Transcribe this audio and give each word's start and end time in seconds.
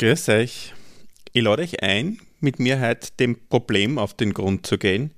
Grüß 0.00 0.28
euch. 0.28 0.74
Ich 1.32 1.42
lade 1.42 1.62
euch 1.62 1.82
ein, 1.82 2.20
mit 2.38 2.60
mir 2.60 2.80
heute 2.80 3.08
dem 3.18 3.36
Problem 3.48 3.98
auf 3.98 4.14
den 4.14 4.32
Grund 4.32 4.64
zu 4.64 4.78
gehen, 4.78 5.12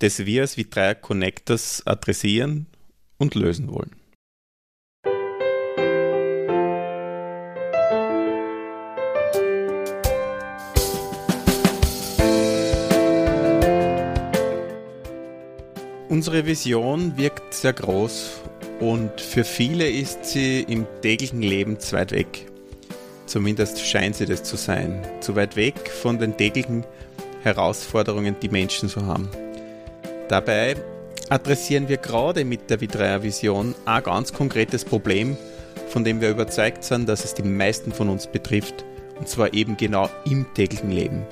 das 0.00 0.26
wir 0.26 0.42
als 0.42 0.56
Vitrea 0.56 0.94
Connectors 0.94 1.86
adressieren 1.86 2.66
und 3.18 3.36
lösen 3.36 3.70
wollen. 3.70 3.94
Unsere 16.08 16.46
Vision 16.46 17.16
wirkt 17.16 17.54
sehr 17.54 17.74
groß 17.74 18.40
und 18.80 19.20
für 19.20 19.44
viele 19.44 19.88
ist 19.88 20.24
sie 20.24 20.62
im 20.62 20.88
täglichen 21.00 21.42
Leben 21.42 21.78
zu 21.78 21.94
weit 21.94 22.10
weg. 22.10 22.49
Zumindest 23.30 23.86
scheint 23.86 24.16
sie 24.16 24.26
das 24.26 24.42
zu 24.42 24.56
sein. 24.56 25.06
Zu 25.20 25.36
weit 25.36 25.54
weg 25.54 25.88
von 25.88 26.18
den 26.18 26.36
täglichen 26.36 26.84
Herausforderungen, 27.44 28.34
die 28.42 28.48
Menschen 28.48 28.88
so 28.88 29.06
haben. 29.06 29.28
Dabei 30.26 30.74
adressieren 31.28 31.88
wir 31.88 31.98
gerade 31.98 32.44
mit 32.44 32.68
der 32.68 32.80
Vitrea 32.80 33.22
Vision 33.22 33.76
ein 33.84 34.02
ganz 34.02 34.32
konkretes 34.32 34.84
Problem, 34.84 35.36
von 35.90 36.02
dem 36.02 36.20
wir 36.20 36.28
überzeugt 36.28 36.82
sind, 36.82 37.08
dass 37.08 37.24
es 37.24 37.32
die 37.32 37.44
meisten 37.44 37.92
von 37.92 38.08
uns 38.08 38.26
betrifft, 38.26 38.84
und 39.20 39.28
zwar 39.28 39.54
eben 39.54 39.76
genau 39.76 40.10
im 40.24 40.44
täglichen 40.54 40.90
Leben. 40.90 41.24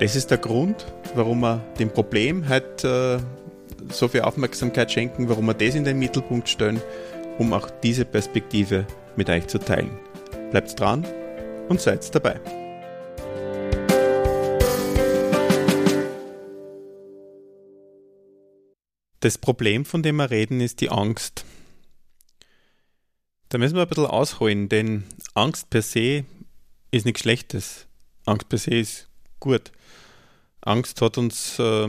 Das 0.00 0.16
ist 0.16 0.30
der 0.30 0.38
Grund, 0.38 0.86
warum 1.14 1.40
wir 1.40 1.60
dem 1.78 1.90
Problem 1.90 2.48
heute 2.48 3.20
äh, 3.20 3.92
so 3.92 4.08
viel 4.08 4.22
Aufmerksamkeit 4.22 4.90
schenken, 4.90 5.28
warum 5.28 5.44
wir 5.44 5.54
das 5.54 5.74
in 5.74 5.84
den 5.84 5.98
Mittelpunkt 5.98 6.48
stellen, 6.48 6.80
um 7.36 7.52
auch 7.52 7.68
diese 7.82 8.06
Perspektive 8.06 8.86
mit 9.14 9.28
euch 9.28 9.46
zu 9.46 9.58
teilen. 9.58 9.90
Bleibt 10.50 10.80
dran 10.80 11.04
und 11.68 11.80
seid 11.80 12.14
dabei. 12.14 12.40
Das 19.20 19.38
Problem, 19.38 19.86
von 19.86 20.02
dem 20.02 20.16
wir 20.16 20.30
reden, 20.30 20.60
ist 20.60 20.82
die 20.82 20.90
Angst. 20.90 21.46
Da 23.48 23.56
müssen 23.56 23.74
wir 23.74 23.82
ein 23.82 23.88
bisschen 23.88 24.06
ausholen, 24.06 24.68
denn 24.68 25.04
Angst 25.32 25.70
per 25.70 25.80
se 25.80 26.24
ist 26.90 27.06
nichts 27.06 27.22
Schlechtes. 27.22 27.86
Angst 28.26 28.48
per 28.48 28.58
se 28.58 28.74
ist 28.74 29.08
gut. 29.40 29.72
Angst 30.60 31.00
hat 31.00 31.16
uns 31.18 31.58
äh, 31.58 31.88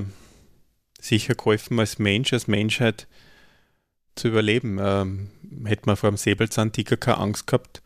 sicher 1.01 1.35
geholfen, 1.35 1.79
als 1.79 1.99
Mensch, 1.99 2.31
als 2.31 2.47
Menschheit 2.47 3.07
zu 4.15 4.29
überleben. 4.29 4.77
Ähm, 4.79 5.29
hätte 5.65 5.87
man 5.87 5.97
vor 5.97 6.11
dem 6.11 6.17
Säbelzahntiger 6.17 6.97
keine 6.97 7.17
Angst 7.17 7.47
gehabt, 7.47 7.81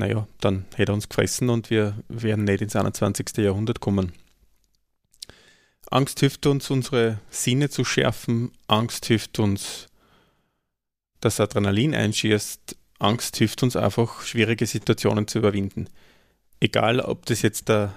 naja, 0.00 0.26
dann 0.40 0.64
hätte 0.74 0.92
er 0.92 0.94
uns 0.94 1.08
gefressen 1.08 1.50
und 1.50 1.70
wir 1.70 1.94
wären 2.08 2.44
nicht 2.44 2.62
ins 2.62 2.74
21. 2.74 3.36
Jahrhundert 3.36 3.80
kommen. 3.80 4.12
Angst 5.90 6.20
hilft 6.20 6.46
uns, 6.46 6.70
unsere 6.70 7.20
Sinne 7.30 7.68
zu 7.68 7.84
schärfen. 7.84 8.50
Angst 8.66 9.06
hilft 9.06 9.38
uns, 9.38 9.88
das 11.20 11.38
Adrenalin 11.38 11.94
einschießt. 11.94 12.76
Angst 12.98 13.36
hilft 13.36 13.62
uns 13.62 13.76
einfach, 13.76 14.22
schwierige 14.22 14.66
Situationen 14.66 15.28
zu 15.28 15.38
überwinden. 15.38 15.88
Egal, 16.60 17.00
ob 17.00 17.26
das 17.26 17.42
jetzt 17.42 17.68
der 17.68 17.92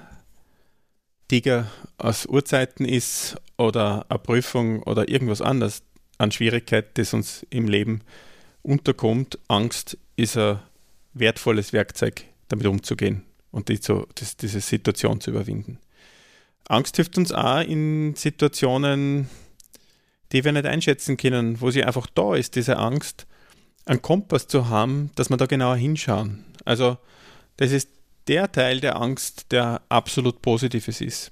Tiger 1.29 1.71
aus 1.97 2.25
Urzeiten 2.25 2.85
ist 2.85 3.37
oder 3.57 4.05
eine 4.09 4.19
Prüfung 4.19 4.83
oder 4.83 5.07
irgendwas 5.07 5.41
anderes 5.41 5.83
an 6.17 6.31
Schwierigkeit, 6.31 6.97
das 6.97 7.13
uns 7.13 7.45
im 7.49 7.67
Leben 7.67 8.01
unterkommt. 8.61 9.39
Angst 9.47 9.97
ist 10.15 10.37
ein 10.37 10.59
wertvolles 11.13 11.73
Werkzeug, 11.73 12.23
damit 12.47 12.67
umzugehen 12.67 13.23
und 13.51 13.69
die 13.69 13.79
zu, 13.79 14.07
das, 14.15 14.37
diese 14.37 14.61
Situation 14.61 15.21
zu 15.21 15.31
überwinden. 15.31 15.79
Angst 16.67 16.95
hilft 16.95 17.17
uns 17.17 17.31
auch 17.31 17.61
in 17.61 18.15
Situationen, 18.15 19.29
die 20.31 20.43
wir 20.43 20.51
nicht 20.51 20.65
einschätzen 20.65 21.17
können, 21.17 21.61
wo 21.61 21.69
sie 21.71 21.83
einfach 21.83 22.07
da 22.07 22.35
ist, 22.35 22.55
diese 22.55 22.77
Angst, 22.77 23.27
einen 23.85 24.01
Kompass 24.01 24.47
zu 24.47 24.69
haben, 24.69 25.11
dass 25.15 25.29
wir 25.29 25.37
da 25.37 25.45
genauer 25.45 25.75
hinschauen. 25.75 26.45
Also 26.65 26.97
das 27.57 27.71
ist 27.71 27.89
der 28.27 28.51
Teil 28.51 28.79
der 28.79 28.95
Angst, 28.95 29.51
der 29.51 29.81
absolut 29.89 30.41
positives 30.41 31.01
ist. 31.01 31.31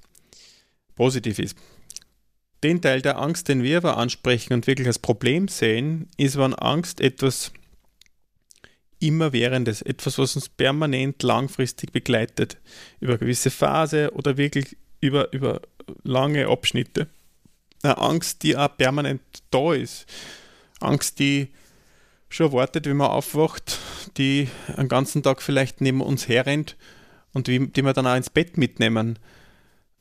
Positiv 0.96 1.40
ist. 1.40 1.58
Den 2.63 2.81
Teil 2.81 3.02
der 3.02 3.18
Angst, 3.18 3.48
den 3.48 3.63
wir 3.63 3.78
aber 3.78 3.98
ansprechen 3.98 4.53
und 4.53 4.68
wirklich 4.68 4.88
als 4.88 5.00
Problem 5.00 5.48
sehen, 5.48 6.09
ist, 6.18 6.38
wenn 6.38 6.53
Angst 6.53 7.02
etwas 7.02 7.52
immerwährendes, 9.01 9.81
etwas, 9.81 10.17
was 10.17 10.35
uns 10.35 10.47
permanent 10.47 11.22
langfristig 11.23 11.91
begleitet, 11.91 12.57
über 13.00 13.17
gewisse 13.17 13.51
Phase 13.51 14.12
oder 14.13 14.38
wirklich 14.38 14.78
über, 15.01 15.34
über 15.34 15.62
lange 16.03 16.47
Abschnitte. 16.47 17.07
Eine 17.84 17.97
Angst, 17.97 18.44
die 18.44 18.56
auch 18.56 18.78
permanent 18.78 19.22
da 19.50 19.73
ist. 19.73 20.06
Angst, 20.79 21.19
die 21.19 21.50
schon 22.29 22.53
wartet, 22.53 22.85
wenn 22.85 22.97
man 22.97 23.09
aufwacht, 23.09 23.79
die 24.17 24.47
einen 24.78 24.88
ganzen 24.88 25.23
Tag 25.23 25.41
vielleicht 25.41 25.81
neben 25.81 26.01
uns 26.01 26.28
herrennt 26.28 26.78
und 27.33 27.47
wie, 27.47 27.68
die 27.68 27.83
wir 27.83 27.94
dann 27.94 28.07
auch 28.07 28.16
ins 28.16 28.29
Bett 28.29 28.57
mitnehmen. 28.57 29.19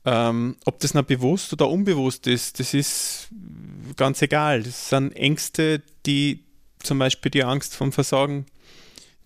Ähm, 0.04 0.56
ob 0.64 0.78
das 0.80 0.94
noch 0.94 1.02
bewusst 1.04 1.52
oder 1.52 1.68
unbewusst 1.68 2.26
ist, 2.26 2.60
das 2.60 2.74
ist 2.74 3.28
ganz 3.96 4.22
egal. 4.22 4.62
Das 4.62 4.90
sind 4.90 5.12
Ängste, 5.16 5.82
die 6.06 6.44
zum 6.82 6.98
Beispiel 6.98 7.30
die 7.30 7.44
Angst 7.44 7.74
vom 7.74 7.92
Versagen 7.92 8.46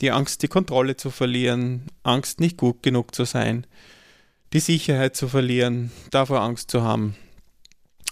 die 0.01 0.11
Angst, 0.11 0.43
die 0.43 0.49
Kontrolle 0.49 0.97
zu 0.97 1.11
verlieren, 1.11 1.87
Angst, 2.03 2.41
nicht 2.41 2.57
gut 2.57 2.83
genug 2.83 3.15
zu 3.15 3.25
sein, 3.25 3.67
die 4.53 4.61
Sicherheit 4.61 5.17
zu 5.17 5.29
verlieren, 5.29 5.91
davor 6.11 6.41
Angst 6.41 6.71
zu 6.71 6.83
haben 6.83 7.17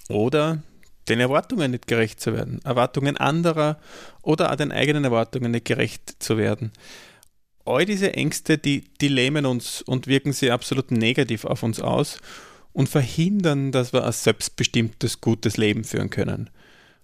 oder 0.08 0.62
den 1.08 1.20
Erwartungen 1.20 1.72
nicht 1.72 1.86
gerecht 1.86 2.20
zu 2.20 2.32
werden, 2.32 2.60
Erwartungen 2.64 3.16
anderer 3.16 3.78
oder 4.22 4.52
auch 4.52 4.56
den 4.56 4.72
eigenen 4.72 5.04
Erwartungen 5.04 5.50
nicht 5.50 5.64
gerecht 5.64 6.22
zu 6.22 6.36
werden. 6.36 6.72
All 7.64 7.84
diese 7.84 8.14
Ängste, 8.14 8.58
die, 8.58 8.84
die 9.00 9.08
lähmen 9.08 9.46
uns 9.46 9.82
und 9.82 10.06
wirken 10.06 10.32
sie 10.32 10.50
absolut 10.50 10.90
negativ 10.90 11.44
auf 11.44 11.62
uns 11.62 11.80
aus 11.80 12.18
und 12.72 12.88
verhindern, 12.88 13.70
dass 13.72 13.92
wir 13.92 14.04
ein 14.04 14.12
selbstbestimmtes, 14.12 15.20
gutes 15.20 15.56
Leben 15.56 15.84
führen 15.84 16.10
können. 16.10 16.50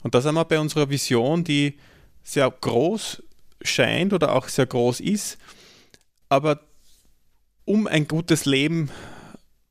Und 0.02 0.14
da 0.14 0.20
sind 0.20 0.34
wir 0.34 0.44
bei 0.44 0.58
unserer 0.58 0.90
Vision, 0.90 1.44
die 1.44 1.78
sehr 2.22 2.50
groß 2.50 3.22
scheint 3.62 4.12
oder 4.12 4.34
auch 4.34 4.48
sehr 4.48 4.66
groß 4.66 5.00
ist. 5.00 5.38
Aber 6.28 6.60
um 7.64 7.86
ein 7.86 8.08
gutes 8.08 8.44
Leben 8.44 8.90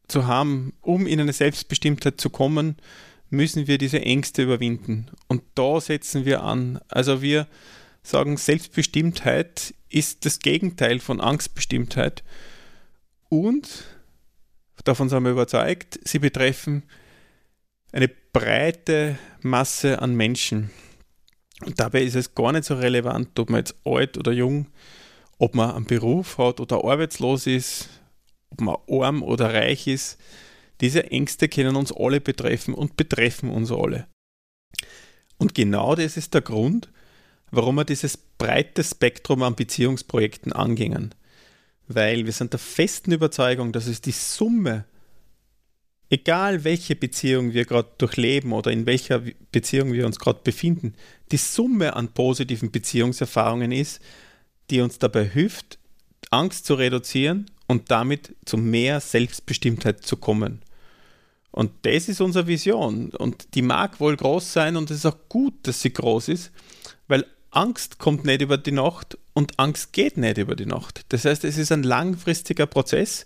zu 0.07 0.27
haben, 0.27 0.73
um 0.81 1.07
in 1.07 1.19
eine 1.19 1.33
Selbstbestimmtheit 1.33 2.19
zu 2.21 2.29
kommen, 2.29 2.77
müssen 3.29 3.67
wir 3.67 3.77
diese 3.77 4.01
Ängste 4.01 4.43
überwinden. 4.43 5.07
Und 5.27 5.43
da 5.55 5.81
setzen 5.81 6.25
wir 6.25 6.43
an. 6.43 6.79
Also 6.87 7.21
wir 7.21 7.47
sagen, 8.03 8.37
Selbstbestimmtheit 8.37 9.73
ist 9.89 10.25
das 10.25 10.39
Gegenteil 10.39 10.99
von 10.99 11.19
Angstbestimmtheit. 11.19 12.23
Und, 13.29 13.85
davon 14.83 15.09
sind 15.09 15.23
wir 15.23 15.31
überzeugt, 15.31 15.99
sie 16.03 16.19
betreffen 16.19 16.83
eine 17.91 18.07
breite 18.07 19.17
Masse 19.41 20.01
an 20.01 20.15
Menschen. 20.15 20.69
Und 21.66 21.79
dabei 21.79 22.03
ist 22.03 22.16
es 22.16 22.35
gar 22.35 22.51
nicht 22.51 22.66
so 22.66 22.75
relevant, 22.75 23.38
ob 23.40 23.50
man 23.50 23.59
jetzt 23.59 23.75
alt 23.84 24.18
oder 24.18 24.31
jung, 24.31 24.68
ob 25.40 25.56
man 25.56 25.72
einen 25.72 25.85
Beruf 25.85 26.38
hat 26.38 26.59
oder 26.59 26.84
arbeitslos 26.84 27.47
ist, 27.47 27.90
ob 28.50 28.62
man 28.62 28.78
arm 28.90 29.23
oder 29.23 29.53
reich 29.53 29.88
ist. 29.88 30.19
Diese 30.81 31.09
Ängste 31.12 31.50
können 31.50 31.75
uns 31.75 31.91
alle 31.91 32.22
betreffen 32.22 32.73
und 32.73 32.97
betreffen 32.97 33.50
uns 33.50 33.72
alle. 33.72 34.07
Und 35.38 35.56
genau 35.56 35.96
das 35.96 36.17
ist 36.17 36.34
der 36.34 36.41
Grund, 36.41 36.90
warum 37.51 37.75
wir 37.75 37.85
dieses 37.85 38.17
breite 38.17 38.84
Spektrum 38.84 39.44
an 39.44 39.56
Beziehungsprojekten 39.56 40.53
angehen. 40.53 41.16
Weil 41.88 42.25
wir 42.25 42.34
sind 42.34 42.53
der 42.53 42.59
festen 42.59 43.12
Überzeugung, 43.12 43.72
dass 43.72 43.87
es 43.87 44.02
die 44.02 44.11
Summe 44.11 44.85
egal 46.09 46.63
welche 46.63 46.95
Beziehung 46.95 47.53
wir 47.53 47.65
gerade 47.65 47.89
durchleben 47.97 48.53
oder 48.53 48.71
in 48.71 48.85
welcher 48.85 49.21
Beziehung 49.51 49.93
wir 49.93 50.05
uns 50.05 50.19
gerade 50.19 50.39
befinden, 50.43 50.93
die 51.31 51.37
Summe 51.37 51.95
an 51.95 52.09
positiven 52.09 52.71
Beziehungserfahrungen 52.71 53.71
ist, 53.71 54.01
die 54.69 54.81
uns 54.81 54.99
dabei 54.99 55.25
hilft, 55.25 55.77
Angst 56.29 56.65
zu 56.65 56.75
reduzieren 56.75 57.49
und 57.67 57.91
damit 57.91 58.35
zu 58.45 58.57
mehr 58.57 58.99
Selbstbestimmtheit 58.99 60.03
zu 60.03 60.17
kommen. 60.17 60.61
Und 61.51 61.71
das 61.83 62.07
ist 62.07 62.21
unsere 62.21 62.47
Vision. 62.47 63.09
Und 63.09 63.55
die 63.55 63.61
mag 63.61 63.99
wohl 63.99 64.15
groß 64.15 64.53
sein 64.53 64.75
und 64.75 64.91
es 64.91 64.97
ist 64.97 65.05
auch 65.05 65.17
gut, 65.29 65.53
dass 65.63 65.81
sie 65.81 65.91
groß 65.91 66.29
ist, 66.29 66.51
weil 67.07 67.25
Angst 67.51 67.97
kommt 67.97 68.25
nicht 68.25 68.41
über 68.41 68.57
die 68.57 68.71
Nacht 68.71 69.17
und 69.33 69.57
Angst 69.57 69.93
geht 69.93 70.17
nicht 70.17 70.37
über 70.37 70.55
die 70.55 70.65
Nacht. 70.65 71.05
Das 71.09 71.25
heißt, 71.25 71.43
es 71.43 71.57
ist 71.57 71.71
ein 71.71 71.83
langfristiger 71.83 72.67
Prozess 72.67 73.25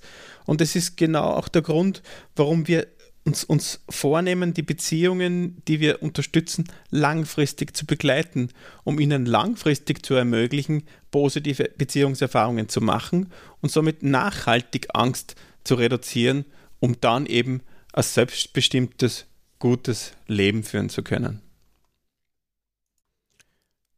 und 0.51 0.59
es 0.59 0.75
ist 0.75 0.98
genau 0.98 1.30
auch 1.31 1.48
der 1.48 1.62
Grund, 1.62 2.03
warum 2.36 2.68
wir 2.68 2.86
uns, 3.24 3.45
uns 3.45 3.80
vornehmen, 3.88 4.53
die 4.53 4.63
Beziehungen, 4.63 5.62
die 5.65 5.80
wir 5.80 6.03
unterstützen, 6.03 6.65
langfristig 6.89 7.74
zu 7.74 7.86
begleiten, 7.86 8.50
um 8.83 9.00
ihnen 9.00 9.25
langfristig 9.25 10.06
zu 10.06 10.13
ermöglichen, 10.13 10.83
positive 11.09 11.71
Beziehungserfahrungen 11.77 12.68
zu 12.68 12.81
machen 12.81 13.31
und 13.62 13.71
somit 13.71 14.03
nachhaltig 14.03 14.89
Angst 14.94 15.36
zu 15.63 15.75
reduzieren, 15.75 16.44
um 16.81 17.00
dann 17.00 17.27
eben 17.27 17.62
ein 17.94 18.03
selbstbestimmtes, 18.03 19.27
gutes 19.57 20.12
Leben 20.27 20.63
führen 20.63 20.89
zu 20.89 21.01
können. 21.01 21.39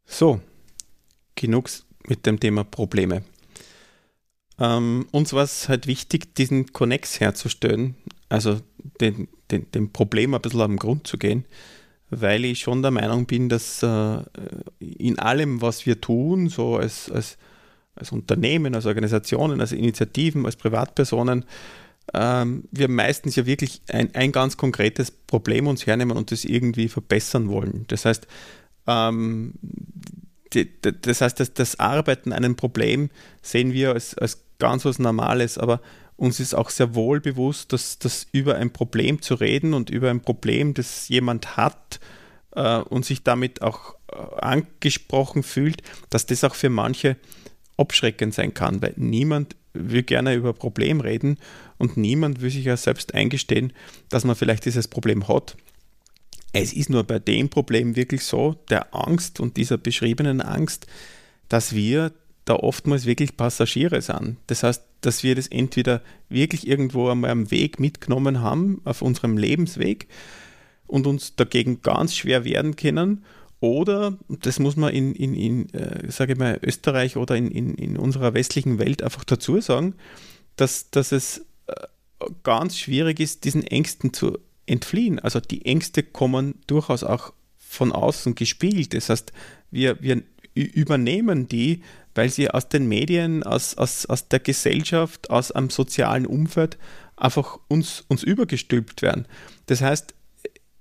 So, 0.06 0.40
genug 1.34 1.72
mit 2.06 2.28
dem 2.28 2.40
Thema 2.40 2.64
Probleme. 2.64 3.24
Ähm, 4.60 5.08
uns 5.12 5.34
war 5.34 5.44
es 5.44 5.68
halt 5.70 5.88
wichtig, 5.88 6.36
diesen 6.36 6.74
Connex 6.74 7.20
herzustellen, 7.20 7.96
also 8.30 8.62
den, 9.02 9.28
den, 9.52 9.70
dem 9.72 9.92
Problem 9.92 10.34
ein 10.34 10.42
bisschen 10.42 10.62
am 10.62 10.78
Grund 10.78 11.08
zu 11.08 11.18
gehen, 11.18 11.46
weil 12.10 12.46
ich 12.46 12.60
schon 12.60 12.82
der 12.82 12.92
Meinung 12.92 13.26
bin, 13.26 13.50
dass 13.50 13.82
äh, 13.82 14.22
in 14.80 15.18
allem, 15.20 15.62
was 15.62 15.86
wir 15.86 16.00
tun, 16.02 16.50
so 16.50 16.78
als, 16.78 17.10
als, 17.12 17.38
als 17.96 18.12
Unternehmen, 18.12 18.76
als 18.76 18.86
Organisationen, 18.86 19.60
als 19.60 19.72
Initiativen, 19.72 20.46
als 20.46 20.56
Privatpersonen, 20.56 21.46
ähm, 22.14 22.66
wir 22.72 22.90
meistens 22.90 23.36
ja 23.36 23.46
wirklich 23.46 23.82
ein, 23.88 24.14
ein 24.14 24.32
ganz 24.32 24.58
konkretes 24.58 25.10
Problem 25.10 25.68
uns 25.68 25.88
hernehmen 25.88 26.18
und 26.18 26.32
das 26.32 26.46
irgendwie 26.46 26.90
verbessern 26.90 27.50
wollen. 27.50 27.86
Das 27.88 28.06
heißt, 28.06 28.28
ähm, 28.88 29.54
das 30.56 31.22
heißt, 31.22 31.40
dass 31.40 31.54
das 31.54 31.80
Arbeiten 31.80 32.32
an 32.32 32.44
einem 32.44 32.56
Problem 32.56 33.10
sehen 33.42 33.74
wir 33.74 33.94
als, 33.94 34.18
als 34.18 34.44
ganz 34.60 34.86
was 34.86 35.00
Normales, 35.00 35.58
aber 35.58 35.82
uns 36.16 36.40
ist 36.40 36.54
auch 36.54 36.70
sehr 36.70 36.96
wohl 36.96 37.20
bewusst, 37.20 37.74
dass, 37.74 38.00
dass 38.00 38.28
über 38.32 38.56
ein 38.56 38.72
Problem 38.72 39.22
zu 39.22 39.36
reden 39.36 39.74
und 39.74 39.90
über 39.90 40.10
ein 40.10 40.22
Problem, 40.22 40.74
das 40.74 41.10
jemand 41.10 41.58
hat 41.58 42.00
äh, 42.56 42.78
und 42.78 43.06
sich 43.06 43.24
damit 43.24 43.62
auch 43.62 43.96
äh, 44.12 44.16
angesprochen 44.40 45.44
fühlt, 45.44 45.82
dass 46.10 46.26
das 46.26 46.44
auch 46.44 46.56
für 46.56 46.70
manche 46.70 47.18
abschreckend 47.78 48.34
sein 48.34 48.54
kann, 48.54 48.82
weil 48.82 48.94
niemand 48.96 49.56
will 49.74 50.04
gerne 50.04 50.36
über 50.36 50.54
Problem 50.54 51.02
reden 51.02 51.38
und 51.78 51.98
niemand 51.98 52.42
will 52.42 52.52
sich 52.52 52.66
ja 52.66 52.78
selbst 52.78 53.16
eingestehen, 53.16 53.74
dass 54.10 54.24
man 54.24 54.36
vielleicht 54.36 54.66
dieses 54.66 54.88
Problem 54.88 55.28
hat. 55.28 55.58
Es 56.54 56.72
ist 56.72 56.90
nur 56.90 57.04
bei 57.04 57.20
dem 57.20 57.50
Problem 57.50 57.96
wirklich 57.96 58.24
so, 58.24 58.56
der 58.70 58.94
Angst 58.94 59.40
und 59.40 59.58
dieser 59.58 59.78
beschriebenen 59.78 60.40
Angst, 60.40 60.86
dass 61.50 61.74
wir 61.74 62.14
da 62.46 62.56
oftmals 62.56 63.06
wirklich 63.06 63.36
Passagiere 63.38 64.02
sind. 64.02 64.38
Das 64.48 64.64
heißt, 64.64 64.84
dass 65.02 65.24
wir 65.24 65.36
das 65.36 65.48
entweder 65.48 66.02
wirklich 66.30 66.68
irgendwo 66.68 67.10
einmal 67.10 67.32
am 67.32 67.52
Weg 67.52 67.80
mitgenommen 67.80 68.42
haben, 68.42 68.82
auf 68.86 69.02
unserem 69.02 69.38
Lebensweg 69.38 70.08
und 70.86 71.08
uns 71.08 71.36
dagegen 71.36 71.82
ganz 71.82 72.16
schwer 72.16 72.46
wehren 72.46 72.76
können. 72.76 73.26
Oder, 73.60 74.18
das 74.28 74.60
muss 74.60 74.76
man 74.76 74.94
in, 74.94 75.16
in, 75.16 75.34
in 75.34 75.74
äh, 75.74 76.12
sage 76.12 76.34
ich 76.34 76.40
mal, 76.40 76.60
Österreich 76.62 77.18
oder 77.18 77.36
in, 77.36 77.50
in, 77.50 77.76
in 77.76 77.98
unserer 77.98 78.34
westlichen 78.34 78.78
Welt 78.78 79.02
einfach 79.02 79.24
dazu 79.24 79.60
sagen, 79.62 79.96
dass, 80.58 80.92
dass 80.92 81.12
es 81.14 81.46
äh, 81.68 81.74
ganz 82.44 82.78
schwierig 82.78 83.20
ist, 83.22 83.46
diesen 83.46 83.64
Ängsten 83.64 84.14
zu 84.14 84.38
entfliehen. 84.66 85.20
Also 85.20 85.40
die 85.40 85.66
Ängste 85.66 86.04
kommen 86.04 86.56
durchaus 86.68 87.04
auch 87.04 87.34
von 87.58 87.92
außen 87.92 88.36
gespielt. 88.36 88.94
Das 88.94 89.10
heißt, 89.10 89.34
wir, 89.72 90.02
wir 90.02 90.24
übernehmen 90.54 91.48
die, 91.48 91.82
weil 92.16 92.30
sie 92.30 92.50
aus 92.50 92.70
den 92.70 92.88
Medien, 92.88 93.44
aus, 93.44 93.76
aus, 93.78 94.06
aus 94.06 94.28
der 94.28 94.40
Gesellschaft, 94.40 95.30
aus 95.30 95.52
einem 95.52 95.70
sozialen 95.70 96.26
Umfeld 96.26 96.78
einfach 97.16 97.60
uns, 97.68 98.06
uns 98.08 98.24
übergestülpt 98.24 99.02
werden. 99.02 99.28
Das 99.66 99.82
heißt, 99.82 100.14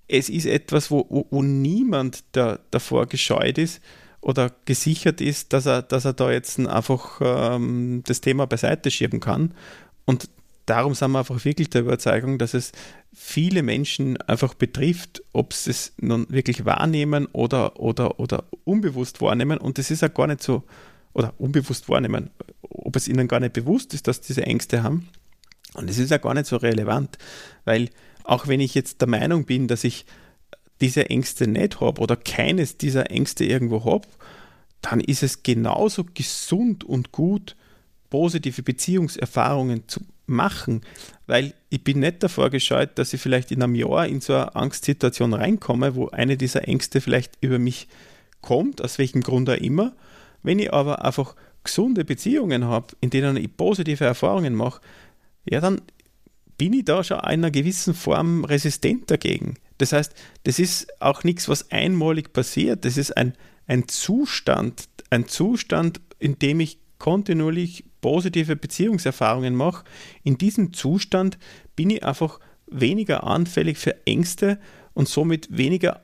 es 0.09 0.29
ist 0.29 0.47
etwas, 0.47 0.91
wo, 0.91 1.07
wo, 1.09 1.27
wo 1.31 1.43
niemand 1.43 2.25
da, 2.33 2.59
davor 2.71 3.07
gescheut 3.07 3.57
ist 3.57 3.81
oder 4.21 4.53
gesichert 4.67 5.21
ist, 5.21 5.53
dass 5.53 5.67
er, 5.67 5.83
dass 5.83 6.05
er 6.05 6.13
da 6.13 6.31
jetzt 6.31 6.59
einfach 6.59 7.21
ähm, 7.23 8.03
das 8.07 8.21
Thema 8.21 8.47
beiseite 8.47 8.91
schieben 8.91 9.21
kann. 9.21 9.55
Und 10.05 10.29
darum 10.67 10.95
sind 10.95 11.11
wir 11.13 11.21
einfach 11.21 11.45
wirklich 11.45 11.71
der 11.71 11.83
Überzeugung, 11.83 12.39
dass 12.39 12.55
es 12.55 12.73
viele 13.13 13.63
Menschen 13.63 14.17
einfach 14.23 14.55
betrifft, 14.55 15.23
ob 15.33 15.53
sie 15.53 15.71
es 15.71 15.93
nun 15.99 16.27
wirklich 16.31 16.65
wahrnehmen 16.65 17.27
oder, 17.33 17.79
oder, 17.81 18.19
oder 18.21 18.45
unbewusst 18.65 19.21
wahrnehmen. 19.21 19.59
Und 19.59 19.79
das 19.79 19.91
ist 19.91 20.03
ja 20.03 20.09
gar 20.09 20.27
nicht 20.27 20.43
so, 20.43 20.63
oder 21.13 21.35
unbewusst 21.39 21.89
wahrnehmen, 21.89 22.31
ob 22.63 22.97
es 22.97 23.09
ihnen 23.09 23.29
gar 23.29 23.41
nicht 23.41 23.53
bewusst 23.53 23.95
ist, 23.95 24.09
dass 24.09 24.21
diese 24.21 24.45
Ängste 24.45 24.83
haben. 24.83 25.09
Und 25.75 25.89
es 25.89 25.99
ist 25.99 26.11
ja 26.11 26.19
gar 26.19 26.35
nicht 26.35 26.47
so 26.47 26.57
relevant, 26.57 27.19
weil 27.65 27.91
auch 28.25 28.47
wenn 28.47 28.61
ich 28.61 28.75
jetzt 28.75 29.01
der 29.01 29.09
Meinung 29.09 29.45
bin, 29.45 29.69
dass 29.69 29.85
ich 29.85 30.05
diese 30.81 31.09
Ängste 31.11 31.47
nicht 31.47 31.81
habe 31.81 32.01
oder 32.01 32.17
keines 32.17 32.77
dieser 32.77 33.11
Ängste 33.11 33.45
irgendwo 33.45 33.85
habe, 33.85 34.07
dann 34.81 35.01
ist 35.01 35.23
es 35.23 35.43
genauso 35.43 36.05
gesund 36.05 36.85
und 36.85 37.13
gut, 37.13 37.57
positive 38.11 38.63
Beziehungserfahrungen 38.63 39.89
zu 39.89 40.01
machen, 40.33 40.81
weil 41.27 41.55
ich 41.71 41.85
bin 41.85 42.01
nicht 42.01 42.23
davor 42.23 42.51
gescheut, 42.51 42.99
dass 42.99 43.13
ich 43.13 43.21
vielleicht 43.21 43.53
in 43.53 43.63
einem 43.63 43.75
Jahr 43.75 44.07
in 44.07 44.21
so 44.21 44.35
eine 44.35 44.55
Angstsituation 44.57 45.35
reinkomme, 45.35 45.95
wo 45.95 46.09
eine 46.09 46.37
dieser 46.37 46.67
Ängste 46.67 47.01
vielleicht 47.01 47.39
über 47.41 47.59
mich 47.59 47.89
kommt, 48.41 48.83
aus 48.83 48.99
welchem 48.99 49.23
Grund 49.23 49.49
auch 49.49 49.55
immer. 49.55 49.95
Wenn 50.43 50.59
ich 50.59 50.73
aber 50.73 51.05
einfach 51.05 51.37
gesunde 51.65 52.05
Beziehungen 52.05 52.65
habe, 52.65 52.89
in 53.01 53.11
denen 53.11 53.37
ich 53.37 53.57
positive 53.57 54.05
Erfahrungen 54.05 54.55
mache, 54.55 54.81
ja, 55.49 55.61
dann 55.61 55.81
bin 56.59 56.73
ich 56.73 56.85
da 56.85 57.03
schon 57.03 57.19
in 57.19 57.25
einer 57.25 57.51
gewissen 57.51 57.95
Form 57.95 58.45
resistent 58.45 59.11
dagegen. 59.11 59.57
Das 59.79 59.93
heißt, 59.93 60.13
das 60.45 60.59
ist 60.59 61.01
auch 61.01 61.25
nichts, 61.25 61.49
was 61.49 61.71
einmalig 61.71 62.33
passiert. 62.33 62.85
Das 62.85 62.97
ist 62.97 63.17
ein, 63.17 63.35
ein 63.67 63.89
Zustand, 63.89 64.89
ein 65.11 65.27
Zustand, 65.29 66.01
in 66.19 66.39
dem 66.39 66.61
ich 66.61 66.79
kontinuierlich 66.99 67.85
positive 68.03 68.57
Beziehungserfahrungen 68.57 69.57
mache. 69.57 69.85
In 70.23 70.37
diesem 70.37 70.75
Zustand 70.75 71.39
bin 71.75 71.89
ich 71.89 72.05
einfach 72.05 72.39
weniger 72.67 73.25
anfällig 73.25 73.79
für 73.79 74.07
Ängste 74.07 74.59
und 74.93 75.09
somit 75.09 75.57
weniger 75.57 76.03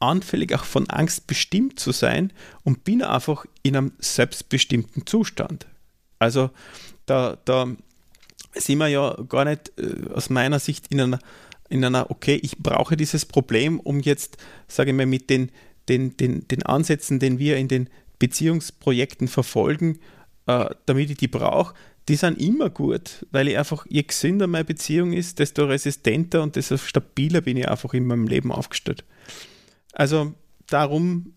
anfällig 0.00 0.52
auch 0.54 0.64
von 0.64 0.90
Angst 0.90 1.28
bestimmt 1.28 1.78
zu 1.78 1.92
sein 1.92 2.32
und 2.64 2.82
bin 2.82 3.02
einfach 3.02 3.46
in 3.62 3.76
einem 3.76 3.92
selbstbestimmten 4.00 5.06
Zustand. 5.06 5.66
Also 6.18 6.50
da, 7.06 7.38
da 7.44 7.68
sind 8.54 8.78
wir 8.78 8.88
ja 8.88 9.16
gar 9.28 9.44
nicht 9.44 9.72
äh, 9.78 10.10
aus 10.12 10.30
meiner 10.30 10.58
Sicht 10.58 10.86
in 10.90 11.00
einer, 11.00 11.18
in 11.68 11.84
einer, 11.84 12.10
okay, 12.10 12.38
ich 12.42 12.58
brauche 12.58 12.96
dieses 12.96 13.24
Problem, 13.24 13.80
um 13.80 14.00
jetzt, 14.00 14.36
sage 14.68 14.90
ich 14.90 14.96
mal, 14.96 15.06
mit 15.06 15.30
den, 15.30 15.50
den, 15.88 16.16
den, 16.16 16.46
den 16.48 16.62
Ansätzen, 16.62 17.18
den 17.18 17.38
wir 17.38 17.56
in 17.56 17.68
den 17.68 17.88
Beziehungsprojekten 18.18 19.28
verfolgen, 19.28 19.98
äh, 20.46 20.66
damit 20.86 21.10
ich 21.10 21.16
die 21.16 21.28
brauche, 21.28 21.74
die 22.08 22.16
sind 22.16 22.40
immer 22.40 22.68
gut, 22.68 23.26
weil 23.30 23.48
ich 23.48 23.56
einfach, 23.56 23.86
je 23.88 24.02
gesünder 24.02 24.46
meine 24.46 24.64
Beziehung 24.64 25.12
ist, 25.12 25.38
desto 25.38 25.64
resistenter 25.64 26.42
und 26.42 26.56
desto 26.56 26.76
stabiler 26.76 27.40
bin 27.40 27.56
ich 27.56 27.68
einfach 27.68 27.94
in 27.94 28.06
meinem 28.06 28.26
Leben 28.26 28.52
aufgestellt. 28.52 29.04
Also 29.92 30.34
darum, 30.66 31.32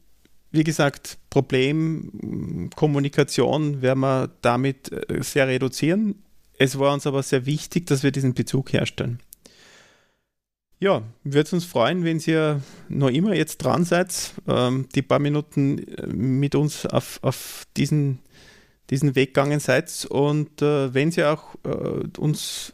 wie 0.51 0.63
gesagt, 0.63 1.17
Problem, 1.29 2.69
Kommunikation 2.75 3.81
werden 3.81 3.99
wir 3.99 4.29
damit 4.41 4.91
äh, 4.91 5.21
sehr 5.23 5.47
reduzieren. 5.47 6.15
Es 6.57 6.79
war 6.79 6.93
uns 6.93 7.07
aber 7.07 7.23
sehr 7.23 7.45
wichtig, 7.45 7.85
dass 7.85 8.03
wir 8.03 8.11
diesen 8.11 8.33
Bezug 8.33 8.73
herstellen. 8.73 9.19
Ja, 10.79 11.01
würde 11.23 11.55
uns 11.55 11.65
freuen, 11.65 12.03
wenn 12.03 12.19
ihr 12.19 12.61
noch 12.87 13.09
immer 13.09 13.33
jetzt 13.33 13.57
dran 13.57 13.83
seid, 13.83 14.33
ähm, 14.47 14.87
die 14.93 15.01
paar 15.01 15.19
Minuten 15.19 15.79
äh, 15.79 16.05
mit 16.07 16.53
uns 16.53 16.85
auf, 16.85 17.19
auf 17.23 17.65
diesen, 17.75 18.19
diesen 18.89 19.15
Weg 19.15 19.33
gegangen 19.33 19.59
seid 19.59 20.05
und 20.09 20.61
äh, 20.61 20.93
wenn 20.93 21.11
ihr 21.11 21.31
auch 21.31 21.55
äh, 21.65 22.19
uns 22.19 22.73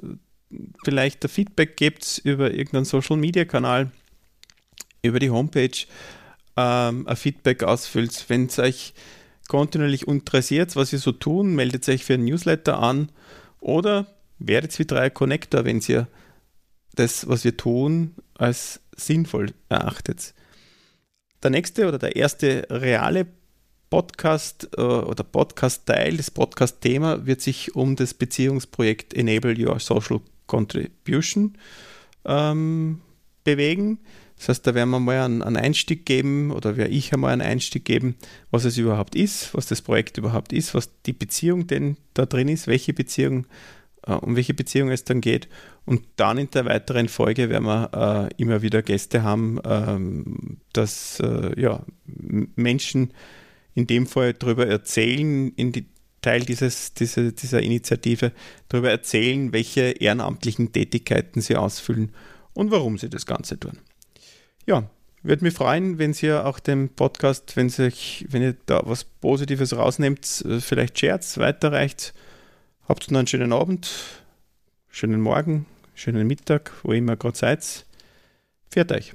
vielleicht 0.84 1.30
Feedback 1.30 1.78
gebt 1.78 2.22
über 2.24 2.52
irgendeinen 2.52 2.86
Social 2.86 3.18
Media 3.18 3.46
Kanal, 3.46 3.92
über 5.02 5.20
die 5.20 5.30
Homepage 5.30 5.86
ähm, 6.58 7.08
ein 7.08 7.16
Feedback 7.16 7.64
ausfüllt. 7.64 8.26
Wenn 8.28 8.46
es 8.46 8.60
euch 8.60 8.94
kontinuierlich 9.48 10.08
interessiert, 10.08 10.76
was 10.76 10.94
ihr 10.94 11.00
so 11.00 11.12
tun, 11.12 11.56
meldet 11.56 11.88
euch 11.90 12.06
für 12.06 12.14
ein 12.14 12.26
Newsletter 12.26 12.80
an 12.80 13.10
oder 13.60 14.08
werdet 14.40 14.78
wie 14.80 14.86
drei 14.86 15.10
Connector, 15.10 15.66
wenn 15.66 15.82
ihr 15.88 16.08
das, 16.96 17.28
was 17.28 17.44
wir 17.44 17.58
tun, 17.58 18.16
als 18.36 18.82
sinnvoll 18.96 19.52
erachtet. 19.70 20.34
Der 21.42 21.50
nächste 21.50 21.88
oder 21.88 21.98
der 21.98 22.16
erste 22.16 22.68
reale 22.70 23.28
Podcast 23.94 24.70
äh, 24.76 24.82
oder 24.82 25.24
Podcast-Teil, 25.24 26.18
das 26.18 26.32
Podcast-Thema 26.32 27.28
wird 27.28 27.42
sich 27.42 27.76
um 27.76 27.96
das 27.96 28.16
Beziehungsprojekt 28.16 29.14
Enable 29.14 29.56
Your 29.56 29.80
Social 29.80 30.20
Contribution 30.48 31.54
ähm, 32.26 33.02
bewegen. 33.44 34.00
Das 34.36 34.50
heißt, 34.50 34.66
da 34.66 34.74
werden 34.74 34.90
wir 34.90 35.00
mal 35.00 35.24
einen, 35.24 35.44
einen 35.44 35.58
Einstieg 35.58 36.08
geben 36.08 36.50
oder 36.50 36.76
werde 36.76 36.90
ich 36.90 37.14
einmal 37.14 37.34
einen 37.34 37.44
Einstieg 37.44 37.86
geben, 37.86 38.16
was 38.50 38.66
es 38.66 38.80
überhaupt 38.80 39.14
ist, 39.14 39.54
was 39.54 39.68
das 39.68 39.84
Projekt 39.84 40.18
überhaupt 40.18 40.54
ist, 40.54 40.74
was 40.74 40.90
die 41.06 41.14
Beziehung 41.14 41.68
denn 41.68 41.98
da 42.16 42.26
drin 42.26 42.48
ist, 42.48 42.66
welche 42.66 42.94
Beziehung 42.94 43.46
äh, 44.08 44.14
um 44.14 44.36
welche 44.36 44.56
Beziehung 44.56 44.90
es 44.90 45.04
dann 45.04 45.22
geht. 45.22 45.48
Und 45.86 46.02
dann 46.16 46.40
in 46.40 46.50
der 46.50 46.66
weiteren 46.66 47.10
Folge 47.10 47.50
werden 47.50 47.66
wir 47.66 48.30
äh, 48.32 48.42
immer 48.42 48.64
wieder 48.64 48.82
Gäste 48.82 49.22
haben, 49.22 49.60
ähm, 49.64 50.58
dass 50.74 51.20
äh, 51.20 51.62
ja, 51.62 51.84
Menschen 52.56 53.14
in 53.76 53.88
dem 53.88 54.08
Fall 54.08 54.34
darüber 54.34 54.68
erzählen, 54.68 55.52
in 55.56 55.72
die 55.72 55.86
Teil 56.22 56.42
dieses, 56.42 56.94
diese, 56.94 57.34
dieser 57.34 57.62
Initiative, 57.62 58.32
darüber 58.70 58.90
erzählen, 58.90 59.52
welche 59.52 59.92
ehrenamtlichen 59.92 60.72
Tätigkeiten 60.72 61.42
sie 61.42 61.56
ausfüllen 61.56 62.14
und 62.54 62.72
warum 62.72 62.98
sie 62.98 63.10
das 63.10 63.26
Ganze 63.26 63.60
tun. 63.60 63.80
Ja, 64.66 64.90
würde 65.24 65.46
mich 65.46 65.54
freuen, 65.54 66.00
wenn 66.00 66.14
Sie 66.14 66.34
auch 66.34 66.60
den 66.60 66.90
Podcast, 66.90 67.56
wenn, 67.56 67.70
sich, 67.70 68.26
wenn 68.30 68.42
ihr 68.42 68.56
da 68.66 68.82
was 68.84 69.06
Positives 69.06 69.76
rausnehmt, 69.76 70.44
äh, 70.46 70.60
vielleicht 70.60 71.00
Scherz 71.00 71.38
weiterreicht. 71.38 72.14
Habt 72.88 73.10
noch 73.10 73.20
einen 73.20 73.28
schönen 73.28 73.54
Abend, 73.54 73.90
schönen 74.90 75.22
Morgen, 75.22 75.66
schönen 75.96 76.28
Mittag, 76.28 76.72
wo 76.84 76.92
immer 76.92 77.16
gerade 77.16 77.38
seid. 77.38 77.86
Pfiat 78.70 78.92
euch. 78.92 79.14